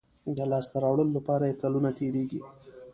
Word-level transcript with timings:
د 0.37 0.39
لاسته 0.51 0.77
راوړلو 0.83 1.15
لپاره 1.17 1.43
یې 1.49 1.59
کلونه 1.61 1.89
تېرېږي. 1.97 2.41